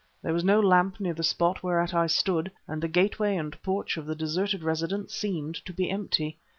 [0.23, 3.97] There was no lamp near the spot whereat I stood, and the gateway and porch
[3.97, 6.39] of the deserted residence seemed to be empty.